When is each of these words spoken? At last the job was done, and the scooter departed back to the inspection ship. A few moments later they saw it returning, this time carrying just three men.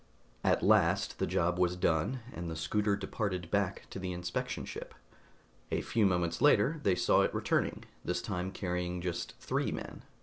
At 0.43 0.63
last 0.63 1.19
the 1.19 1.27
job 1.27 1.59
was 1.59 1.75
done, 1.75 2.21
and 2.33 2.49
the 2.49 2.55
scooter 2.55 2.95
departed 2.95 3.51
back 3.51 3.85
to 3.91 3.99
the 3.99 4.13
inspection 4.13 4.65
ship. 4.65 4.95
A 5.69 5.81
few 5.81 6.07
moments 6.07 6.41
later 6.41 6.79
they 6.81 6.95
saw 6.95 7.21
it 7.21 7.35
returning, 7.35 7.85
this 8.03 8.19
time 8.23 8.49
carrying 8.51 8.99
just 9.01 9.37
three 9.37 9.71
men. 9.71 10.01